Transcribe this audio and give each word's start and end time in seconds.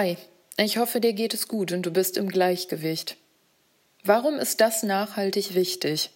Hi, 0.00 0.16
ich 0.56 0.78
hoffe, 0.78 1.00
dir 1.00 1.12
geht 1.12 1.34
es 1.34 1.48
gut 1.48 1.72
und 1.72 1.82
du 1.82 1.90
bist 1.90 2.18
im 2.18 2.28
Gleichgewicht. 2.28 3.16
Warum 4.04 4.38
ist 4.38 4.60
das 4.60 4.84
nachhaltig 4.84 5.56
wichtig? 5.56 6.10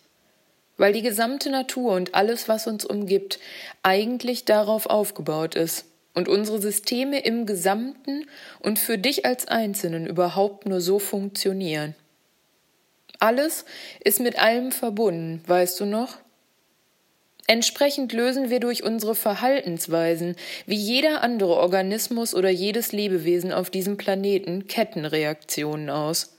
Weil 0.76 0.92
die 0.92 1.02
gesamte 1.02 1.50
Natur 1.50 1.94
und 1.94 2.14
alles, 2.14 2.46
was 2.46 2.68
uns 2.68 2.84
umgibt, 2.84 3.40
eigentlich 3.82 4.44
darauf 4.44 4.86
aufgebaut 4.86 5.56
ist 5.56 5.86
und 6.14 6.28
unsere 6.28 6.62
Systeme 6.62 7.24
im 7.24 7.44
Gesamten 7.44 8.28
und 8.60 8.78
für 8.78 8.98
dich 8.98 9.26
als 9.26 9.48
Einzelnen 9.48 10.06
überhaupt 10.06 10.64
nur 10.64 10.80
so 10.80 11.00
funktionieren. 11.00 11.96
Alles 13.18 13.64
ist 14.04 14.20
mit 14.20 14.40
allem 14.40 14.70
verbunden, 14.70 15.42
weißt 15.48 15.80
du 15.80 15.86
noch? 15.86 16.18
Entsprechend 17.46 18.12
lösen 18.12 18.50
wir 18.50 18.60
durch 18.60 18.84
unsere 18.84 19.14
Verhaltensweisen, 19.14 20.36
wie 20.66 20.76
jeder 20.76 21.22
andere 21.22 21.56
Organismus 21.56 22.34
oder 22.34 22.50
jedes 22.50 22.92
Lebewesen 22.92 23.52
auf 23.52 23.68
diesem 23.68 23.96
Planeten, 23.96 24.68
Kettenreaktionen 24.68 25.90
aus. 25.90 26.36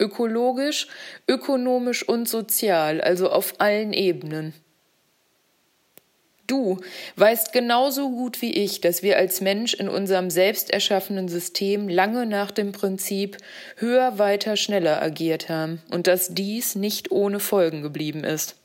Ökologisch, 0.00 0.88
ökonomisch 1.28 2.08
und 2.08 2.28
sozial, 2.28 3.00
also 3.00 3.30
auf 3.30 3.54
allen 3.58 3.92
Ebenen. 3.92 4.54
Du 6.48 6.78
weißt 7.16 7.52
genauso 7.52 8.08
gut 8.08 8.40
wie 8.40 8.54
ich, 8.54 8.80
dass 8.80 9.02
wir 9.02 9.18
als 9.18 9.42
Mensch 9.42 9.74
in 9.74 9.90
unserem 9.90 10.30
selbst 10.30 10.70
erschaffenen 10.70 11.28
System 11.28 11.90
lange 11.90 12.24
nach 12.24 12.50
dem 12.50 12.72
Prinzip 12.72 13.36
höher, 13.76 14.18
weiter, 14.18 14.56
schneller 14.56 15.02
agiert 15.02 15.50
haben 15.50 15.82
und 15.90 16.06
dass 16.06 16.34
dies 16.34 16.74
nicht 16.74 17.10
ohne 17.10 17.38
Folgen 17.38 17.82
geblieben 17.82 18.24
ist. 18.24 18.56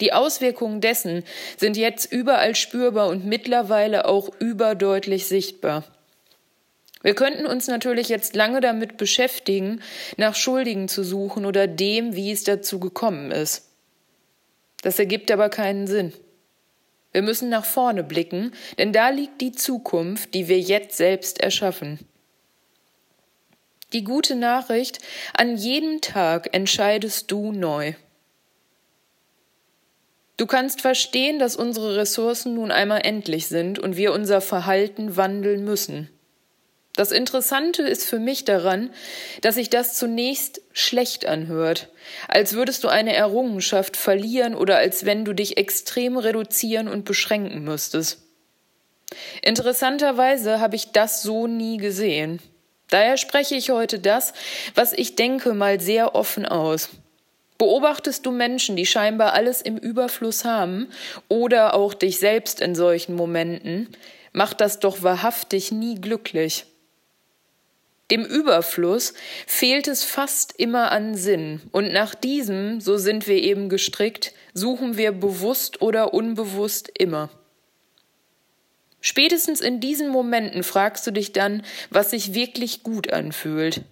Die 0.00 0.12
Auswirkungen 0.12 0.80
dessen 0.80 1.24
sind 1.56 1.76
jetzt 1.76 2.10
überall 2.10 2.54
spürbar 2.54 3.08
und 3.08 3.24
mittlerweile 3.24 4.06
auch 4.06 4.28
überdeutlich 4.40 5.26
sichtbar. 5.26 5.84
Wir 7.02 7.14
könnten 7.14 7.46
uns 7.46 7.68
natürlich 7.68 8.08
jetzt 8.08 8.34
lange 8.34 8.60
damit 8.60 8.96
beschäftigen, 8.96 9.82
nach 10.16 10.34
Schuldigen 10.34 10.88
zu 10.88 11.04
suchen 11.04 11.44
oder 11.44 11.66
dem, 11.66 12.16
wie 12.16 12.32
es 12.32 12.44
dazu 12.44 12.80
gekommen 12.80 13.30
ist. 13.30 13.68
Das 14.82 14.98
ergibt 14.98 15.30
aber 15.30 15.50
keinen 15.50 15.86
Sinn. 15.86 16.12
Wir 17.12 17.22
müssen 17.22 17.48
nach 17.48 17.64
vorne 17.64 18.02
blicken, 18.02 18.52
denn 18.78 18.92
da 18.92 19.10
liegt 19.10 19.40
die 19.40 19.52
Zukunft, 19.52 20.34
die 20.34 20.48
wir 20.48 20.58
jetzt 20.58 20.96
selbst 20.96 21.40
erschaffen. 21.40 22.00
Die 23.92 24.02
gute 24.02 24.34
Nachricht, 24.34 24.98
an 25.34 25.56
jedem 25.56 26.00
Tag 26.00 26.52
entscheidest 26.52 27.30
du 27.30 27.52
neu. 27.52 27.92
Du 30.36 30.46
kannst 30.46 30.80
verstehen, 30.80 31.38
dass 31.38 31.54
unsere 31.54 31.96
Ressourcen 31.96 32.54
nun 32.54 32.72
einmal 32.72 33.02
endlich 33.04 33.46
sind 33.46 33.78
und 33.78 33.96
wir 33.96 34.12
unser 34.12 34.40
Verhalten 34.40 35.16
wandeln 35.16 35.64
müssen. 35.64 36.10
Das 36.96 37.10
Interessante 37.10 37.82
ist 37.82 38.08
für 38.08 38.20
mich 38.20 38.44
daran, 38.44 38.90
dass 39.42 39.56
sich 39.56 39.68
das 39.68 39.96
zunächst 39.96 40.60
schlecht 40.72 41.26
anhört, 41.26 41.88
als 42.28 42.54
würdest 42.54 42.84
du 42.84 42.88
eine 42.88 43.14
Errungenschaft 43.14 43.96
verlieren 43.96 44.54
oder 44.54 44.76
als 44.76 45.04
wenn 45.04 45.24
du 45.24 45.32
dich 45.32 45.56
extrem 45.56 46.16
reduzieren 46.16 46.86
und 46.86 47.04
beschränken 47.04 47.64
müsstest. 47.64 48.22
Interessanterweise 49.42 50.60
habe 50.60 50.76
ich 50.76 50.92
das 50.92 51.22
so 51.22 51.46
nie 51.46 51.78
gesehen. 51.78 52.40
Daher 52.90 53.16
spreche 53.16 53.56
ich 53.56 53.70
heute 53.70 53.98
das, 53.98 54.32
was 54.74 54.92
ich 54.92 55.16
denke, 55.16 55.52
mal 55.52 55.80
sehr 55.80 56.14
offen 56.14 56.46
aus. 56.46 56.90
Beobachtest 57.58 58.26
du 58.26 58.32
Menschen, 58.32 58.76
die 58.76 58.86
scheinbar 58.86 59.32
alles 59.32 59.62
im 59.62 59.76
Überfluss 59.76 60.44
haben, 60.44 60.88
oder 61.28 61.74
auch 61.74 61.94
dich 61.94 62.18
selbst 62.18 62.60
in 62.60 62.74
solchen 62.74 63.14
Momenten, 63.14 63.88
macht 64.32 64.60
das 64.60 64.80
doch 64.80 65.02
wahrhaftig 65.02 65.70
nie 65.70 66.00
glücklich. 66.00 66.66
Dem 68.10 68.24
Überfluss 68.24 69.14
fehlt 69.46 69.88
es 69.88 70.04
fast 70.04 70.52
immer 70.58 70.92
an 70.92 71.14
Sinn, 71.14 71.62
und 71.70 71.92
nach 71.92 72.14
diesem, 72.14 72.80
so 72.80 72.96
sind 72.96 73.26
wir 73.28 73.42
eben 73.42 73.68
gestrickt, 73.68 74.34
suchen 74.52 74.96
wir 74.96 75.12
bewusst 75.12 75.80
oder 75.80 76.12
unbewusst 76.12 76.90
immer. 76.98 77.30
Spätestens 79.00 79.60
in 79.60 79.80
diesen 79.80 80.08
Momenten 80.08 80.62
fragst 80.62 81.06
du 81.06 81.12
dich 81.12 81.32
dann, 81.32 81.62
was 81.90 82.10
sich 82.10 82.34
wirklich 82.34 82.82
gut 82.82 83.12
anfühlt. 83.12 83.82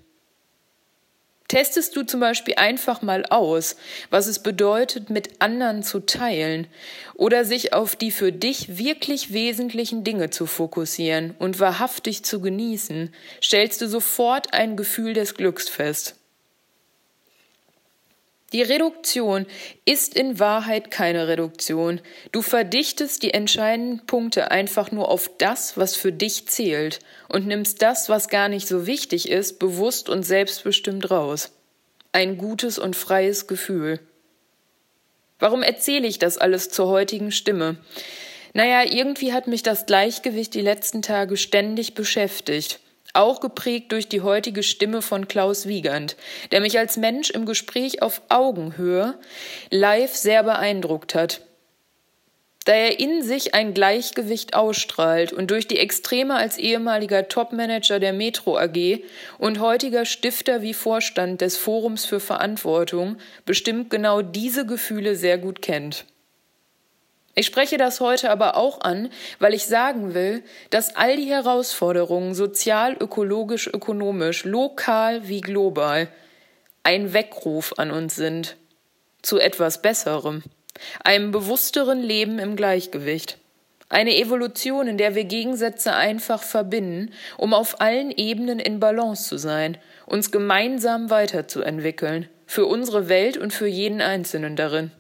Testest 1.53 1.95
du 1.97 2.03
zum 2.03 2.19
Beispiel 2.19 2.55
einfach 2.57 3.03
mal 3.03 3.27
aus, 3.27 3.77
was 4.09 4.27
es 4.27 4.39
bedeutet, 4.39 5.11
mit 5.11 5.43
anderen 5.43 5.83
zu 5.83 6.01
teilen 6.01 6.67
oder 7.13 7.45
sich 7.45 7.75
auf 7.75 7.95
die 7.95 8.11
für 8.11 8.33
dich 8.33 8.79
wirklich 8.79 9.35
wesentlichen 9.35 10.03
Dinge 10.03 10.31
zu 10.31 10.47
fokussieren 10.47 11.35
und 11.39 11.61
wahrhaftig 11.61 12.25
zu 12.25 12.41
genießen, 12.41 13.15
stellst 13.43 13.83
du 13.83 13.87
sofort 13.87 14.55
ein 14.55 14.79
Gefühl 14.79 15.13
des 15.13 15.35
Glücks 15.35 15.69
fest. 15.69 16.22
Die 18.53 18.63
Reduktion 18.63 19.47
ist 19.87 20.15
in 20.15 20.39
Wahrheit 20.39 20.91
keine 20.91 21.27
Reduktion. 21.27 22.01
Du 22.33 22.43
verdichtest 22.43 23.23
die 23.23 23.33
entscheidenden 23.33 24.05
Punkte 24.05 24.51
einfach 24.51 24.93
nur 24.93 25.09
auf 25.09 25.31
das, 25.39 25.79
was 25.79 25.97
für 25.97 26.13
dich 26.13 26.49
zählt 26.49 26.99
und 27.29 27.47
nimmst 27.47 27.81
das, 27.81 28.11
was 28.11 28.29
gar 28.29 28.49
nicht 28.51 28.69
so 28.69 28.87
wichtig 28.87 29.31
ist, 29.31 29.59
bewusst 29.59 30.11
und 30.11 30.23
selbstbestimmt 30.23 31.11
raus. 31.11 31.53
Ein 32.13 32.37
gutes 32.37 32.79
und 32.79 32.95
freies 32.95 33.47
Gefühl. 33.47 34.01
Warum 35.39 35.63
erzähle 35.63 36.07
ich 36.07 36.19
das 36.19 36.37
alles 36.37 36.69
zur 36.69 36.89
heutigen 36.89 37.33
Stimme? 37.33 37.79
Naja, 38.53 38.85
irgendwie 38.85 39.33
hat 39.33 39.47
mich 39.47 39.63
das 39.63 39.87
Gleichgewicht 39.87 40.53
die 40.53 40.61
letzten 40.61 41.01
Tage 41.01 41.39
ständig 41.39 41.95
beschäftigt. 41.95 42.81
Auch 43.15 43.41
geprägt 43.41 43.93
durch 43.93 44.09
die 44.09 44.23
heutige 44.23 44.63
Stimme 44.63 45.03
von 45.03 45.29
Klaus 45.29 45.67
Wiegand, 45.67 46.17
der 46.51 46.61
mich 46.61 46.79
als 46.79 46.97
Mensch 46.97 47.31
im 47.31 47.45
Gespräch 47.45 48.03
auf 48.03 48.23
Augenhöhe 48.29 49.19
live 49.71 50.15
sehr 50.15 50.43
beeindruckt 50.43 51.15
hat 51.15 51.43
da 52.65 52.73
er 52.73 53.01
in 53.01 53.23
sich 53.23 53.55
ein 53.55 53.75
Gleichgewicht 53.75 54.55
ausstrahlt 54.55 55.33
und 55.33 55.51
durch 55.51 55.67
die 55.67 55.79
Extreme 55.79 56.35
als 56.35 56.59
ehemaliger 56.59 57.29
Topmanager 57.29 57.99
der 57.99 58.13
Metro 58.13 58.57
AG 58.57 59.03
und 59.39 59.61
heutiger 59.61 60.05
Stifter 60.05 60.63
wie 60.63 60.75
Vorstand 60.75 61.41
des 61.41 61.57
Forums 61.57 62.05
für 62.05 62.21
Verantwortung 62.21 63.17
bestimmt 63.45 63.91
genau 63.91 64.23
diese 64.23 64.67
Gefühle 64.67 65.17
sehr 65.17 65.39
gut 65.39 65.63
kennt. 65.63 66.05
Ich 67.35 67.47
spreche 67.47 67.79
das 67.79 68.01
heute 68.01 68.31
aber 68.31 68.57
auch 68.57 68.83
an, 68.83 69.11
weil 69.39 69.55
ich 69.55 69.67
sagen 69.67 70.15
will, 70.15 70.43
dass 70.71 70.97
all 70.97 71.17
die 71.17 71.31
Herausforderungen 71.31 72.35
sozial, 72.35 72.97
ökologisch, 73.01 73.69
ökonomisch, 73.69 74.45
lokal 74.45 75.29
wie 75.29 75.41
global 75.41 76.09
ein 76.83 77.13
Weckruf 77.15 77.75
an 77.79 77.91
uns 77.91 78.17
sind 78.17 78.57
zu 79.23 79.39
etwas 79.39 79.81
Besserem 79.81 80.43
einem 81.05 81.31
bewussteren 81.31 82.03
Leben 82.03 82.39
im 82.39 82.57
Gleichgewicht. 82.57 83.39
Eine 83.89 84.17
Evolution, 84.17 84.89
in 84.89 84.97
der 84.97 85.15
wir 85.15 85.25
Gegensätze 85.25 85.95
einfach 85.95 86.43
verbinden, 86.43 87.13
um 87.37 87.53
auf 87.53 87.81
allen 87.81 88.11
Ebenen 88.11 88.59
in 88.59 88.81
Balance 88.81 89.29
zu 89.29 89.37
sein, 89.37 89.77
uns 90.07 90.31
gemeinsam 90.31 91.11
weiterzuentwickeln, 91.11 92.29
für 92.47 92.65
unsere 92.67 93.09
Welt 93.09 93.37
und 93.37 93.53
für 93.53 93.67
jeden 93.67 94.01
Einzelnen 94.01 94.57
darin. 94.57 94.93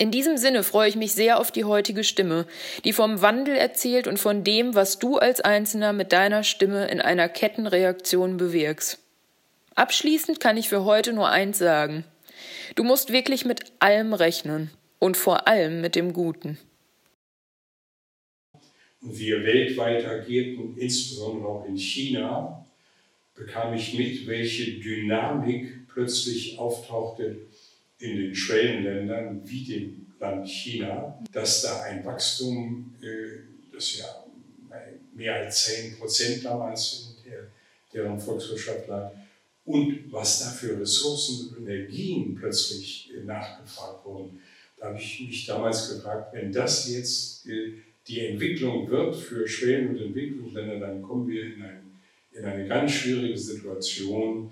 In 0.00 0.12
diesem 0.12 0.36
Sinne 0.36 0.62
freue 0.62 0.88
ich 0.88 0.94
mich 0.94 1.12
sehr 1.12 1.40
auf 1.40 1.50
die 1.50 1.64
heutige 1.64 2.04
Stimme, 2.04 2.46
die 2.84 2.92
vom 2.92 3.20
Wandel 3.20 3.56
erzählt 3.56 4.06
und 4.06 4.18
von 4.18 4.44
dem, 4.44 4.76
was 4.76 5.00
du 5.00 5.18
als 5.18 5.40
Einzelner 5.40 5.92
mit 5.92 6.12
deiner 6.12 6.44
Stimme 6.44 6.86
in 6.86 7.00
einer 7.00 7.28
Kettenreaktion 7.28 8.36
bewirkst. 8.36 9.00
Abschließend 9.74 10.38
kann 10.38 10.56
ich 10.56 10.68
für 10.68 10.84
heute 10.84 11.12
nur 11.12 11.28
eins 11.28 11.58
sagen. 11.58 12.04
Du 12.76 12.84
musst 12.84 13.12
wirklich 13.12 13.44
mit 13.44 13.72
allem 13.80 14.12
rechnen 14.12 14.70
und 15.00 15.16
vor 15.16 15.48
allem 15.48 15.80
mit 15.80 15.96
dem 15.96 16.12
Guten. 16.12 16.58
Wir 19.00 19.44
weltweit 19.44 20.04
agierten, 20.04 20.76
insbesondere 20.76 21.48
auch 21.48 21.64
in 21.66 21.76
China, 21.76 22.64
bekam 23.34 23.74
ich 23.74 23.94
mit, 23.98 24.28
welche 24.28 24.78
Dynamik 24.78 25.88
plötzlich 25.88 26.56
auftauchte 26.58 27.48
in 27.98 28.16
den 28.16 28.34
Schwellenländern 28.34 29.42
wie 29.44 29.64
dem 29.64 30.06
Land 30.20 30.48
China, 30.48 31.18
dass 31.32 31.62
da 31.62 31.82
ein 31.82 32.04
Wachstum, 32.04 32.94
äh, 33.02 33.72
das 33.72 33.98
ja 33.98 34.06
mehr 35.14 35.34
als 35.34 35.64
10 35.66 35.98
Prozent 35.98 36.44
damals 36.44 37.16
in 37.24 37.32
deren 37.92 38.18
Volkswirtschaft 38.18 38.88
lag, 38.88 39.10
und 39.64 40.10
was 40.10 40.40
da 40.40 40.46
für 40.46 40.80
Ressourcen 40.80 41.54
und 41.54 41.68
Energien 41.68 42.34
plötzlich 42.34 43.10
äh, 43.14 43.24
nachgefragt 43.24 44.04
wurden. 44.06 44.40
Da 44.78 44.86
habe 44.86 44.98
ich 44.98 45.20
mich 45.20 45.44
damals 45.44 45.90
gefragt, 45.90 46.32
wenn 46.32 46.50
das 46.50 46.88
jetzt 46.88 47.46
äh, 47.46 47.74
die 48.06 48.20
Entwicklung 48.26 48.88
wird 48.88 49.14
für 49.14 49.46
Schwellen- 49.46 49.90
und 49.90 50.00
Entwicklungsländer, 50.00 50.78
dann 50.78 51.02
kommen 51.02 51.28
wir 51.28 51.44
in, 51.44 51.62
ein, 51.62 51.82
in 52.32 52.44
eine 52.46 52.66
ganz 52.66 52.92
schwierige 52.92 53.36
Situation, 53.36 54.50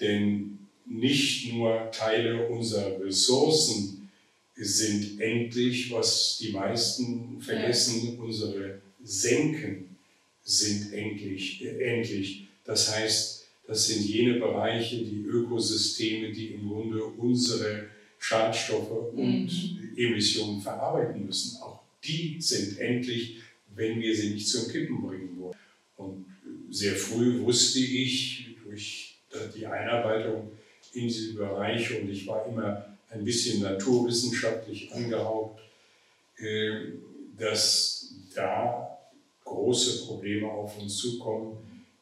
denn 0.00 0.57
nicht 0.88 1.52
nur 1.52 1.90
Teile 1.90 2.48
unserer 2.48 3.00
Ressourcen 3.00 4.10
sind 4.56 5.20
endlich, 5.20 5.90
was 5.92 6.38
die 6.40 6.50
meisten 6.50 7.40
vergessen, 7.40 8.18
unsere 8.18 8.80
Senken 9.04 9.96
sind 10.42 10.92
endlich. 10.92 11.64
Äh, 11.64 11.98
endlich. 11.98 12.48
Das 12.64 12.94
heißt, 12.94 13.46
das 13.66 13.86
sind 13.86 14.04
jene 14.04 14.40
Bereiche, 14.40 14.96
die 14.96 15.24
Ökosysteme, 15.26 16.32
die 16.32 16.48
im 16.48 16.68
Grunde 16.68 17.04
unsere 17.04 17.86
Schadstoffe 18.18 19.12
und 19.12 19.44
mhm. 19.44 19.92
Emissionen 19.96 20.60
verarbeiten 20.60 21.26
müssen. 21.26 21.60
Auch 21.62 21.80
die 22.02 22.40
sind 22.40 22.78
endlich, 22.78 23.36
wenn 23.74 24.00
wir 24.00 24.16
sie 24.16 24.30
nicht 24.30 24.48
zum 24.48 24.70
Kippen 24.70 25.02
bringen 25.02 25.38
wollen. 25.38 25.54
Und 25.96 26.24
sehr 26.70 26.94
früh 26.94 27.40
wusste 27.40 27.80
ich 27.80 28.56
durch 28.64 29.16
die 29.56 29.66
Einarbeitung 29.66 30.50
in 30.92 31.08
diese 31.08 31.34
Bereiche 31.34 32.00
und 32.00 32.10
ich 32.10 32.26
war 32.26 32.46
immer 32.46 32.84
ein 33.10 33.24
bisschen 33.24 33.62
naturwissenschaftlich 33.62 34.92
angehaucht, 34.92 35.60
äh, 36.38 36.92
dass 37.36 38.14
da 38.34 38.98
große 39.44 40.06
Probleme 40.06 40.50
auf 40.50 40.78
uns 40.78 40.96
zukommen, 40.96 41.56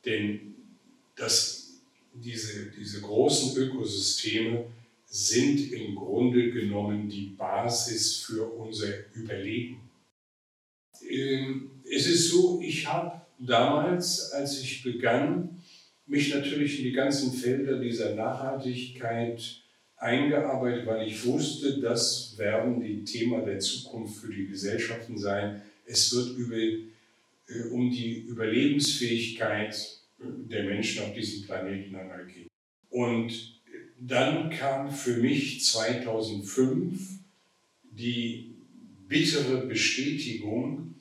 denn 0.05 0.55
dass 1.15 1.75
diese, 2.13 2.71
diese 2.71 3.01
großen 3.01 3.57
Ökosysteme 3.57 4.67
sind 5.07 5.73
im 5.73 5.95
Grunde 5.95 6.51
genommen 6.51 7.09
die 7.09 7.35
Basis 7.39 8.17
für 8.19 8.45
unser 8.45 8.89
Überleben. 9.15 9.81
Ähm, 11.09 11.71
es 11.89 12.07
ist 12.07 12.31
so, 12.31 12.61
ich 12.61 12.87
habe 12.87 13.21
damals, 13.39 14.33
als 14.33 14.61
ich 14.61 14.83
begann, 14.83 15.63
mich 16.07 16.35
natürlich 16.35 16.79
in 16.79 16.85
die 16.85 16.93
ganzen 16.93 17.33
Felder 17.33 17.79
dieser 17.79 18.15
Nachhaltigkeit 18.15 19.43
eingearbeitet, 19.97 20.87
weil 20.87 21.09
ich 21.09 21.25
wusste, 21.25 21.81
das 21.81 22.37
werden 22.37 22.81
die 22.81 23.03
Themen 23.05 23.45
der 23.45 23.59
Zukunft 23.59 24.21
für 24.21 24.33
die 24.33 24.47
Gesellschaften 24.47 25.19
sein. 25.19 25.63
Es 25.85 26.15
wird 26.15 26.37
über, 26.37 26.57
äh, 26.57 27.69
um 27.71 27.91
die 27.91 28.21
Überlebensfähigkeit 28.21 29.97
der 30.19 30.65
Menschen 30.65 31.03
auf 31.03 31.15
diesem 31.15 31.47
Planeten 31.47 31.95
einmal 31.95 32.27
gehen. 32.27 32.49
Und 32.91 33.61
dann 33.99 34.51
kam 34.51 34.91
für 34.91 35.17
mich 35.19 35.65
2005 35.65 37.19
die 37.91 38.55
bittere 39.09 39.67
Bestätigung 39.67 40.95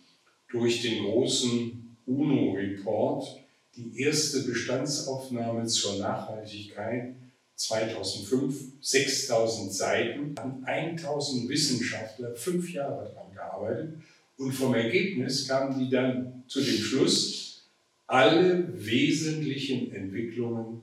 durch 0.50 0.81
den 0.81 1.04
großen 1.04 1.98
UNO-Report, 2.06 3.44
die 3.75 4.01
erste 4.01 4.44
Bestandsaufnahme 4.44 5.66
zur 5.66 6.00
Nachhaltigkeit 6.00 7.16
2005, 7.56 8.56
6000 8.81 9.74
Seiten, 9.74 10.36
haben 10.38 10.63
1000 10.66 11.50
Wissenschaftler 11.50 12.36
fünf 12.36 12.72
Jahre 12.72 13.06
daran 13.06 13.33
gearbeitet 13.33 13.95
und 14.38 14.51
vom 14.51 14.75
Ergebnis 14.75 15.48
kamen 15.48 15.80
die 15.80 15.89
dann 15.89 16.44
zu 16.48 16.62
dem 16.62 16.77
Schluss, 16.77 17.69
alle 18.07 18.68
wesentlichen 18.86 19.92
Entwicklungen 19.94 20.81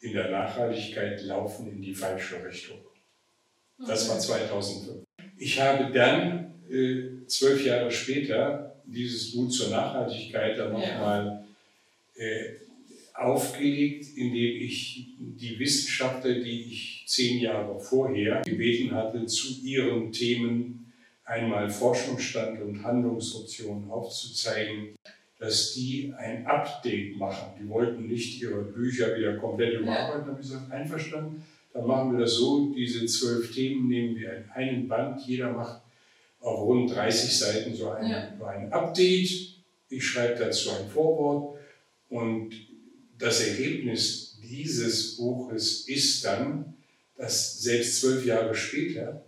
in 0.00 0.12
der 0.12 0.30
Nachhaltigkeit 0.30 1.22
laufen 1.22 1.70
in 1.70 1.82
die 1.82 1.94
falsche 1.94 2.44
Richtung. 2.44 2.78
Das 3.86 4.08
war 4.08 4.18
2005. 4.18 5.04
Ich 5.36 5.60
habe 5.60 5.92
dann 5.92 6.54
äh, 6.68 7.26
zwölf 7.26 7.64
Jahre 7.64 7.90
später 7.90 8.82
dieses 8.84 9.32
Buch 9.32 9.50
zur 9.50 9.70
Nachhaltigkeit 9.70 10.58
dann 10.58 10.72
nochmal 10.72 11.44
aufgelegt, 13.18 14.16
indem 14.16 14.56
ich 14.62 15.08
die 15.18 15.58
Wissenschaftler, 15.58 16.34
die 16.34 16.62
ich 16.62 17.04
zehn 17.06 17.40
Jahre 17.40 17.78
vorher 17.78 18.42
gebeten 18.44 18.92
hatte, 18.92 19.26
zu 19.26 19.60
ihren 19.62 20.12
Themen 20.12 20.92
einmal 21.24 21.68
Forschungsstand 21.68 22.60
und 22.62 22.82
Handlungsoptionen 22.82 23.90
aufzuzeigen, 23.90 24.94
dass 25.38 25.74
die 25.74 26.12
ein 26.16 26.46
Update 26.46 27.16
machen. 27.16 27.52
Die 27.60 27.68
wollten 27.68 28.06
nicht 28.06 28.40
ihre 28.40 28.62
Bücher 28.62 29.16
wieder 29.16 29.36
komplett 29.36 29.80
überarbeiten. 29.80 30.26
Habe 30.26 30.40
ich 30.40 30.48
gesagt, 30.48 30.70
einverstanden, 30.70 31.44
dann 31.72 31.86
machen 31.86 32.12
wir 32.12 32.20
das 32.20 32.34
so, 32.34 32.72
diese 32.74 33.06
zwölf 33.06 33.54
Themen 33.54 33.88
nehmen 33.88 34.16
wir 34.16 34.36
in 34.36 34.50
einen 34.50 34.88
Band, 34.88 35.20
jeder 35.26 35.52
macht 35.52 35.82
auf 36.40 36.60
rund 36.60 36.94
30 36.94 37.36
Seiten 37.36 37.74
so 37.74 37.90
ein, 37.90 38.10
ja. 38.10 38.32
so 38.38 38.44
ein 38.44 38.72
Update. 38.72 39.54
Ich 39.90 40.04
schreibe 40.04 40.38
dazu 40.38 40.70
ein 40.70 40.88
Vorwort 40.88 41.57
und 42.08 42.50
das 43.18 43.40
Ergebnis 43.40 44.38
dieses 44.42 45.16
Buches 45.16 45.88
ist 45.88 46.24
dann, 46.24 46.74
dass 47.16 47.60
selbst 47.60 48.00
zwölf 48.00 48.24
Jahre 48.24 48.54
später 48.54 49.24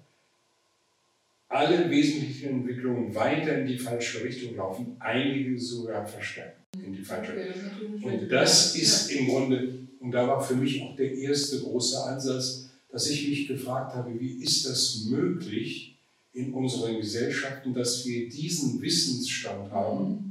alle 1.49 1.91
wesentlichen 1.91 2.51
Entwicklungen 2.51 3.15
weiter 3.15 3.59
in 3.59 3.67
die 3.67 3.79
falsche 3.79 4.23
Richtung 4.23 4.57
laufen, 4.57 4.97
einige 5.01 5.59
sogar 5.59 6.07
verstärken 6.07 6.63
in 6.85 6.93
die 6.93 7.03
falsche 7.03 7.35
Richtung. 7.35 8.03
Und 8.03 8.29
das 8.29 8.77
ist 8.77 9.11
im 9.11 9.27
Grunde, 9.27 9.75
und 9.99 10.13
da 10.13 10.29
war 10.29 10.41
für 10.41 10.55
mich 10.55 10.81
auch 10.83 10.95
der 10.95 11.13
erste 11.13 11.59
große 11.59 12.05
Ansatz, 12.05 12.71
dass 12.91 13.11
ich 13.11 13.29
mich 13.29 13.49
gefragt 13.49 13.95
habe, 13.95 14.19
wie 14.19 14.43
ist 14.43 14.67
das 14.67 15.07
möglich 15.11 15.97
in 16.33 16.53
unseren 16.55 16.97
Gesellschaften, 16.97 17.75
dass 17.75 18.07
wir 18.07 18.29
diesen 18.29 18.81
Wissensstand 18.81 19.71
haben 19.73 20.30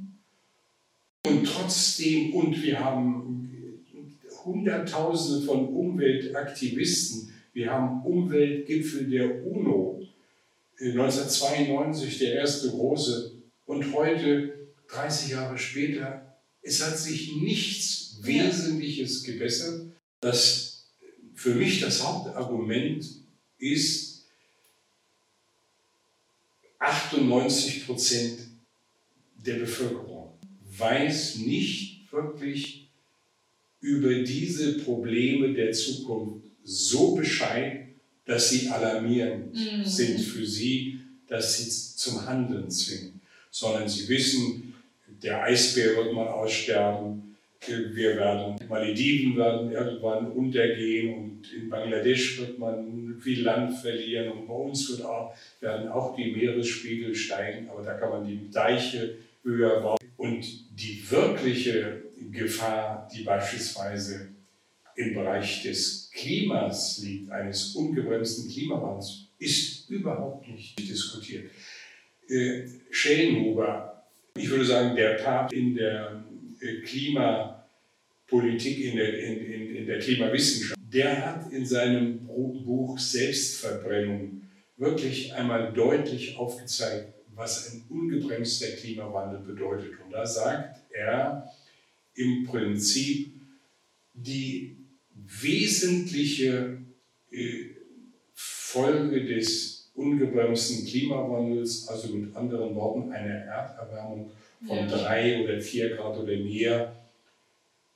und 1.26 1.44
trotzdem, 1.46 2.34
und 2.34 2.62
wir 2.62 2.80
haben 2.80 3.86
Hunderttausende 4.46 5.46
von 5.46 5.68
Umweltaktivisten, 5.68 7.34
wir 7.54 7.72
haben 7.72 8.06
Umweltgipfel 8.06 9.10
der 9.10 9.46
UNO, 9.46 10.02
1992 10.80 12.20
der 12.20 12.36
erste 12.36 12.70
große. 12.70 13.34
Und 13.66 13.94
heute, 13.94 14.70
30 14.88 15.32
Jahre 15.32 15.58
später, 15.58 16.38
es 16.62 16.84
hat 16.84 16.98
sich 16.98 17.36
nichts 17.36 18.20
Wesentliches 18.22 19.24
gebessert. 19.24 19.92
Das 20.22 20.88
für 21.36 21.56
mich 21.56 21.80
das 21.80 22.04
Hauptargument 22.04 23.06
ist, 23.58 24.26
98 26.80 27.86
Prozent 27.86 28.40
der 29.46 29.56
Bevölkerung 29.56 30.19
weiß 30.80 31.38
nicht 31.38 32.12
wirklich 32.12 32.88
über 33.82 34.14
diese 34.24 34.80
Probleme 34.80 35.54
der 35.54 35.72
Zukunft 35.72 36.46
so 36.64 37.16
Bescheid, 37.16 37.88
dass 38.26 38.50
sie 38.50 38.70
alarmierend 38.70 39.54
mhm. 39.54 39.86
sind 39.86 40.20
für 40.20 40.46
sie, 40.46 41.00
dass 41.28 41.58
sie 41.58 41.70
zum 41.96 42.26
Handeln 42.26 42.70
zwingen, 42.70 43.22
sondern 43.50 43.88
sie 43.88 44.08
wissen, 44.08 44.74
der 45.22 45.44
Eisbär 45.44 45.96
wird 45.96 46.14
mal 46.14 46.28
aussterben, 46.28 47.36
wir 47.68 48.16
werden, 48.16 48.56
Malediven 48.70 49.36
werden 49.36 49.72
irgendwann 49.72 50.32
untergehen 50.32 51.14
und 51.14 51.54
in 51.54 51.70
Bangladesch 51.70 52.40
wird 52.40 52.58
man 52.58 53.20
viel 53.20 53.44
Land 53.44 53.78
verlieren 53.78 54.32
und 54.32 54.48
bei 54.48 54.54
uns 54.54 54.90
wird 54.90 55.04
auch, 55.04 55.36
werden 55.60 55.90
auch 55.90 56.16
die 56.16 56.32
Meeresspiegel 56.32 57.14
steigen, 57.14 57.70
aber 57.70 57.84
da 57.84 57.96
kann 57.96 58.10
man 58.12 58.28
die 58.28 58.50
Deiche 58.50 59.16
höher 59.44 59.82
bauen. 59.82 59.98
Und 60.20 60.46
die 60.78 61.02
wirkliche 61.10 62.04
Gefahr, 62.30 63.08
die 63.16 63.24
beispielsweise 63.24 64.28
im 64.98 65.14
Bereich 65.14 65.64
des 65.64 66.12
Klimas 66.14 66.98
liegt, 67.02 67.32
eines 67.32 67.74
ungebremsten 67.74 68.52
Klimawandels, 68.52 69.30
ist 69.38 69.90
überhaupt 69.90 70.46
nicht 70.50 70.78
diskutiert. 70.78 71.50
Äh, 72.28 72.64
Schellenhuber, 72.92 74.04
ich 74.36 74.50
würde 74.50 74.66
sagen, 74.66 74.94
der 74.94 75.14
Papst 75.14 75.54
in 75.54 75.76
der 75.76 76.22
äh, 76.60 76.82
Klimapolitik, 76.82 78.78
in 78.78 78.98
der, 78.98 79.20
in, 79.20 79.38
in, 79.38 79.76
in 79.78 79.88
der 79.88 80.00
Klimawissenschaft, 80.00 80.78
der 80.82 81.26
hat 81.26 81.50
in 81.54 81.66
seinem 81.66 82.28
Buch 82.28 83.00
Selbstverbrennung 83.00 84.42
wirklich 84.76 85.34
einmal 85.34 85.72
deutlich 85.72 86.36
aufgezeigt, 86.36 87.14
was 87.40 87.72
ein 87.72 87.84
ungebremster 87.90 88.68
Klimawandel 88.68 89.40
bedeutet. 89.40 89.94
Und 90.06 90.12
da 90.12 90.26
sagt 90.26 90.82
er 90.92 91.50
im 92.16 92.46
Prinzip, 92.46 93.32
die 94.14 94.76
wesentliche 95.14 96.80
äh, 97.32 97.64
Folge 98.34 99.26
des 99.26 99.90
ungebremsten 99.96 100.86
Klimawandels, 100.86 101.88
also 101.88 102.14
mit 102.14 102.36
anderen 102.36 102.76
Worten 102.76 103.12
eine 103.12 103.46
Erderwärmung 103.46 104.32
von 104.68 104.78
ja. 104.78 104.88
drei 104.88 105.42
oder 105.42 105.62
vier 105.62 105.96
Grad 105.96 106.18
oder 106.18 106.36
mehr, 106.38 106.94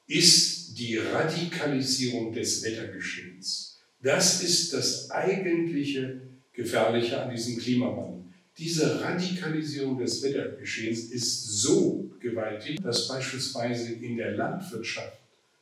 ist 0.08 0.78
die 0.78 0.98
Radikalisierung 0.98 2.34
des 2.34 2.64
Wettergeschehens. 2.64 3.80
Das 4.02 4.42
ist 4.42 4.74
das 4.74 5.12
eigentliche 5.12 6.22
Gefährliche 6.54 7.22
an 7.22 7.30
diesem 7.30 7.58
Klimawandel. 7.58 8.23
Diese 8.58 9.02
Radikalisierung 9.02 9.98
des 9.98 10.22
Wettergeschehens 10.22 11.06
ist 11.06 11.62
so 11.62 12.12
gewaltig, 12.20 12.80
dass 12.82 13.08
beispielsweise 13.08 13.94
in 13.94 14.18
der 14.18 14.34
Landwirtschaft 14.34 15.18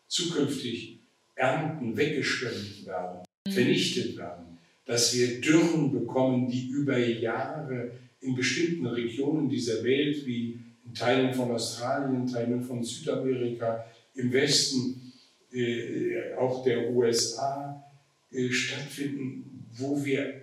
zukünftig 0.08 1.00
Ernten 1.36 1.96
weggeschwemmt 1.96 2.86
werden, 2.86 3.22
mhm. 3.48 3.52
vernichtet 3.52 4.18
werden, 4.18 4.58
dass 4.86 5.16
wir 5.16 5.40
Dürren 5.40 5.92
bekommen, 5.92 6.50
die 6.50 6.68
über 6.68 6.98
Jahre 6.98 7.92
in 8.20 8.36
bestimmten 8.36 8.86
Regionen 8.88 9.50
dieser 9.50 9.84
Welt 9.84 10.26
wie 10.26 10.60
in 10.86 10.94
Teilen 10.94 11.34
von 11.34 11.52
Australien, 11.52 12.28
Teilen 12.28 12.62
von 12.62 12.84
Südamerika, 12.84 13.86
im 14.16 14.32
Westen 14.34 15.14
äh, 15.54 16.34
auch 16.38 16.64
der 16.64 16.92
USA 16.92 17.84
äh, 18.32 18.50
stattfinden, 18.50 19.66
wo 19.72 20.04
wir 20.04 20.41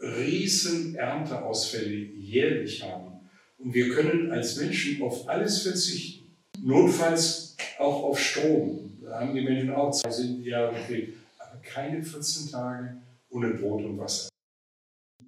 riesen 0.00 0.94
Ernteausfälle 0.94 1.94
jährlich 1.94 2.82
haben. 2.82 3.28
Und 3.58 3.74
wir 3.74 3.88
können 3.90 4.30
als 4.30 4.56
Menschen 4.56 5.02
auf 5.02 5.28
alles 5.28 5.62
verzichten, 5.62 6.36
notfalls 6.62 7.56
auch 7.78 8.04
auf 8.04 8.20
Strom. 8.20 8.98
Da 9.02 9.20
haben 9.20 9.34
die 9.34 9.42
Menschen 9.42 9.70
auch 9.70 9.90
zwei 9.90 10.22
Jahre 10.42 10.74
gefehlt, 10.74 11.14
aber 11.38 11.60
keine 11.60 12.02
14 12.02 12.50
Tage 12.50 13.02
ohne 13.30 13.54
Brot 13.54 13.84
und 13.84 13.98
Wasser. 13.98 14.28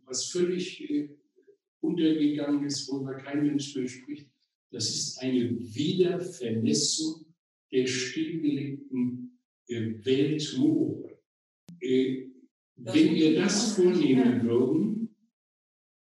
Was 0.04 0.26
völlig 0.26 0.88
äh, 0.88 1.08
untergegangen 1.80 2.64
ist, 2.64 2.88
worüber 2.90 3.14
kein 3.14 3.46
Mensch 3.46 3.74
mehr 3.74 3.88
spricht, 3.88 4.28
das 4.70 4.88
ist 4.88 5.18
eine 5.20 5.50
Wiedervermessung 5.50 7.24
der 7.72 7.86
stillgelegten 7.86 9.38
äh, 9.66 10.04
Weltmoore. 10.04 11.18
Äh, 11.80 12.29
wenn 12.82 13.14
wir 13.14 13.40
das 13.40 13.72
vornehmen 13.72 14.42
würden, 14.42 15.16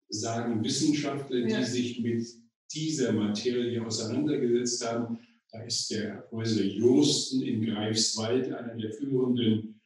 sagen 0.08 0.62
Wissenschaftler, 0.62 1.42
die 1.46 1.64
sich 1.64 2.00
mit 2.00 2.24
dieser 2.72 3.12
Materie 3.12 3.84
auseinandergesetzt 3.84 4.86
haben, 4.86 5.18
da 5.50 5.62
ist 5.64 5.90
der 5.90 6.26
Häuser 6.30 6.64
Josten 6.64 7.42
in 7.42 7.66
Greifswald 7.66 8.52
einer 8.52 8.76
der 8.76 8.92
führenden, 8.92 9.80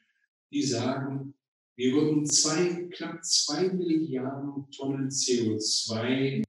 die 0.52 0.62
sagen, 0.62 1.34
wir 1.76 1.92
würden 1.92 2.26
zwei, 2.26 2.88
knapp 2.90 3.24
zwei 3.24 3.68
Milliarden 3.68 4.70
Tonnen 4.70 5.08
CO2 5.08 6.44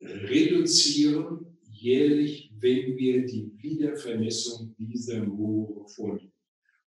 reduzieren 0.00 1.58
jährlich, 1.70 2.52
wenn 2.58 2.96
wir 2.96 3.26
die 3.26 3.52
Wiedervernässung 3.58 4.74
dieser 4.78 5.24
Moore 5.24 5.88
vornehmen. 5.88 6.32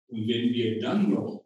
Und 0.08 0.28
wenn 0.28 0.54
wir 0.54 0.80
dann 0.80 1.12
noch 1.12 1.45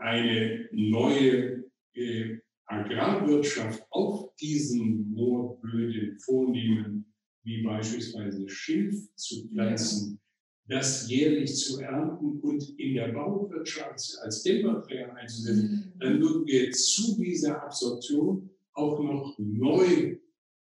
eine 0.00 0.68
neue 0.72 1.64
äh, 1.94 2.38
Agrarwirtschaft 2.66 3.84
auf 3.90 4.34
diesen 4.36 5.12
Moorböden 5.12 6.18
vornehmen, 6.18 7.12
wie 7.42 7.62
beispielsweise 7.62 8.48
Schilf 8.48 8.96
zu 9.16 9.48
pflanzen, 9.48 10.20
ja. 10.68 10.78
das 10.78 11.10
jährlich 11.10 11.54
zu 11.56 11.80
ernten 11.80 12.40
und 12.40 12.78
in 12.78 12.94
der 12.94 13.08
Bauwirtschaft 13.08 14.18
als 14.22 14.42
Dämmmaterial 14.42 15.10
einzusetzen, 15.12 15.92
mhm. 15.94 15.98
dann 15.98 16.20
würden 16.20 16.46
wir 16.46 16.70
zu 16.70 17.16
dieser 17.20 17.62
Absorption 17.62 18.50
auch 18.72 19.02
noch 19.02 19.34
neu 19.38 20.16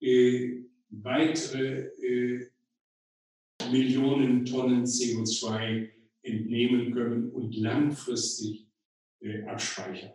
äh, 0.01 0.63
weitere 0.91 1.87
äh, 2.03 2.47
Millionen 3.71 4.45
Tonnen 4.45 4.85
CO2 4.85 5.89
entnehmen 6.23 6.93
können 6.93 7.31
und 7.31 7.57
langfristig 7.57 8.67
äh, 9.23 9.43
abspeichern. 9.45 10.13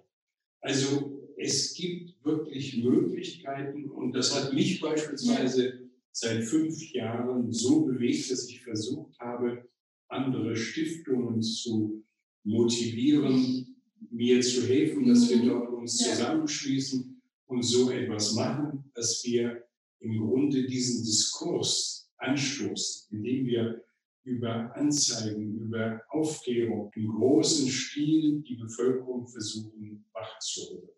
Also 0.61 1.21
es 1.37 1.73
gibt 1.73 2.23
wirklich 2.25 2.83
Möglichkeiten 2.83 3.89
und 3.89 4.13
das 4.13 4.35
hat 4.35 4.53
mich 4.53 4.81
beispielsweise 4.81 5.87
seit 6.11 6.43
fünf 6.43 6.91
Jahren 6.93 7.51
so 7.51 7.85
bewegt, 7.85 8.31
dass 8.31 8.49
ich 8.49 8.63
versucht 8.63 9.17
habe, 9.19 9.69
andere 10.09 10.55
Stiftungen 10.55 11.41
zu 11.41 12.03
motivieren, 12.43 13.75
mir 14.09 14.41
zu 14.41 14.65
helfen, 14.67 15.07
dass 15.07 15.29
wir 15.29 15.37
mhm. 15.37 15.47
dort 15.47 15.73
uns 15.73 15.97
zusammenschließen 15.97 17.21
und 17.45 17.63
so 17.63 17.91
etwas 17.91 18.33
machen, 18.33 18.89
dass 18.95 19.23
wir 19.25 19.63
im 19.99 20.17
Grunde 20.17 20.65
diesen 20.65 21.03
Diskurs 21.03 22.09
anstoßen, 22.17 23.17
indem 23.17 23.45
wir 23.45 23.83
über 24.27 24.75
Anzeigen, 24.75 25.55
über 25.59 26.01
Aufklärung 26.09 26.91
im 26.95 27.07
großen 27.07 27.67
Stil 27.69 28.41
die 28.41 28.55
Bevölkerung 28.55 29.25
versuchen 29.27 30.05
wachzuholen. 30.13 30.89